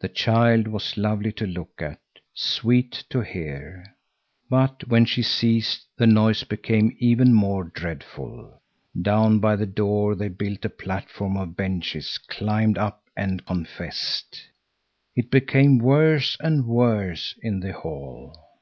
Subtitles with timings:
[0.00, 2.00] The child was lovely to look at,
[2.32, 3.84] sweet to hear.
[4.48, 8.58] But when she ceased, the noise became even more dreadful.
[9.02, 14.40] Down by the door they built a platform of benches, climbed up and confessed.
[15.14, 18.34] It became worse and worse in the hall.